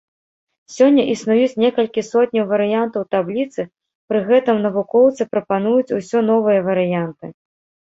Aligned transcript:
Сёння 0.75 1.03
існуюць 1.13 1.59
некалькі 1.63 2.01
сотняў 2.11 2.45
варыянтаў 2.53 3.01
табліцы, 3.17 3.61
пры 4.13 4.19
гэтым 4.31 4.57
навукоўцы 4.65 5.21
прапануюць 5.35 5.95
усё 6.01 6.27
новыя 6.33 6.59
варыянты. 6.73 7.25